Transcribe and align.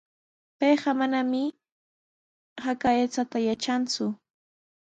Payqa 0.57 0.89
manami 0.99 1.41
haka 2.63 2.87
aychata 2.93 3.37
yatranku. 3.47 4.05